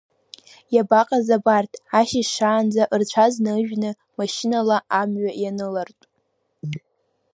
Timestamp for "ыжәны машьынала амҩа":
3.59-5.31